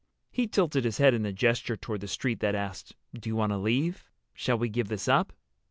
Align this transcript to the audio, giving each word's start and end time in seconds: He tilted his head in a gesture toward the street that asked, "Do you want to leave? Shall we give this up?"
He 0.31 0.47
tilted 0.47 0.83
his 0.83 0.97
head 0.97 1.13
in 1.13 1.27
a 1.27 1.31
gesture 1.31 1.77
toward 1.77 2.01
the 2.01 2.07
street 2.07 2.39
that 2.39 2.55
asked, 2.55 2.95
"Do 3.13 3.29
you 3.29 3.35
want 3.35 3.51
to 3.51 3.57
leave? 3.59 4.09
Shall 4.33 4.57
we 4.57 4.67
give 4.67 4.87
this 4.87 5.07
up?" 5.07 5.31